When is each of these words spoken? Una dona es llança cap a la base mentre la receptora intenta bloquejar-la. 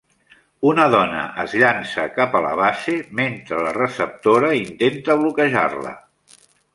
Una 0.67 0.85
dona 0.93 1.25
es 1.43 1.51
llança 1.63 2.05
cap 2.15 2.33
a 2.39 2.41
la 2.45 2.53
base 2.61 2.95
mentre 3.19 3.59
la 3.67 3.73
receptora 3.77 4.49
intenta 4.61 5.17
bloquejar-la. 5.21 5.93